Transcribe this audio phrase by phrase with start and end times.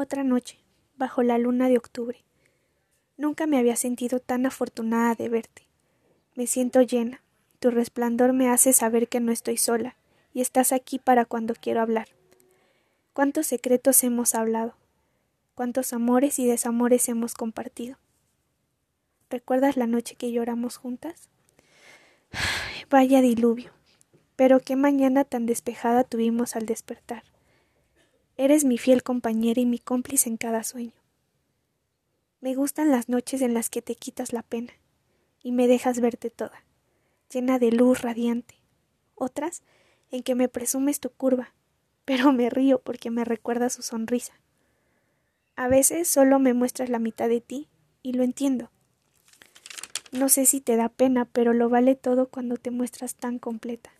[0.00, 0.60] Otra noche,
[0.96, 2.22] bajo la luna de octubre.
[3.16, 5.66] Nunca me había sentido tan afortunada de verte.
[6.36, 7.20] Me siento llena.
[7.58, 9.96] Tu resplandor me hace saber que no estoy sola,
[10.32, 12.06] y estás aquí para cuando quiero hablar.
[13.12, 14.76] Cuántos secretos hemos hablado,
[15.56, 17.96] cuántos amores y desamores hemos compartido.
[19.30, 21.28] ¿Recuerdas la noche que lloramos juntas?
[22.88, 23.72] Vaya diluvio.
[24.36, 27.24] Pero qué mañana tan despejada tuvimos al despertar.
[28.40, 30.92] Eres mi fiel compañera y mi cómplice en cada sueño.
[32.40, 34.72] Me gustan las noches en las que te quitas la pena
[35.42, 36.62] y me dejas verte toda,
[37.32, 38.54] llena de luz radiante.
[39.16, 39.64] Otras
[40.12, 41.52] en que me presumes tu curva,
[42.04, 44.34] pero me río porque me recuerda su sonrisa.
[45.56, 47.66] A veces solo me muestras la mitad de ti
[48.04, 48.70] y lo entiendo.
[50.12, 53.90] No sé si te da pena, pero lo vale todo cuando te muestras tan completa.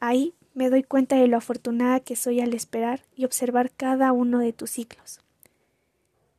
[0.00, 4.38] Ahí me doy cuenta de lo afortunada que soy al esperar y observar cada uno
[4.38, 5.20] de tus ciclos.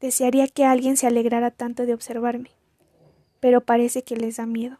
[0.00, 2.50] Desearía que alguien se alegrara tanto de observarme,
[3.40, 4.78] pero parece que les da miedo.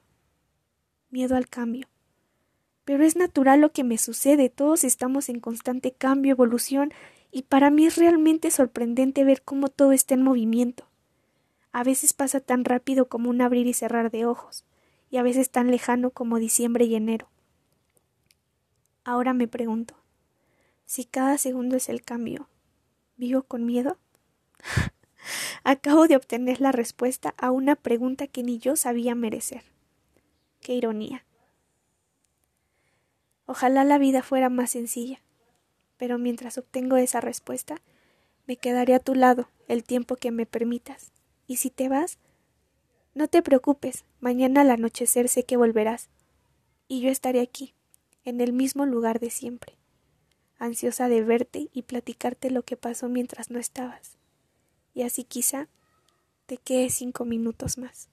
[1.11, 1.89] Miedo al cambio.
[2.85, 6.93] Pero es natural lo que me sucede, todos estamos en constante cambio, evolución,
[7.33, 10.87] y para mí es realmente sorprendente ver cómo todo está en movimiento.
[11.73, 14.65] A veces pasa tan rápido como un abrir y cerrar de ojos,
[15.11, 17.29] y a veces tan lejano como diciembre y enero.
[19.07, 19.95] Ahora me pregunto,
[20.85, 22.49] si cada segundo es el cambio,
[23.17, 23.99] ¿vivo con miedo?
[25.62, 29.62] Acabo de obtener la respuesta a una pregunta que ni yo sabía merecer.
[30.61, 31.25] Qué ironía.
[33.45, 35.21] Ojalá la vida fuera más sencilla,
[35.99, 37.81] pero mientras obtengo esa respuesta,
[38.49, 41.12] me quedaré a tu lado el tiempo que me permitas.
[41.47, 42.19] Y si te vas,
[43.15, 46.09] no te preocupes, mañana al anochecer sé que volverás,
[46.89, 47.76] y yo estaré aquí
[48.27, 49.79] en el mismo lugar de siempre,
[50.59, 54.19] ansiosa de verte y platicarte lo que pasó mientras no estabas,
[54.93, 55.69] y así quizá
[56.47, 58.09] te quede cinco minutos más.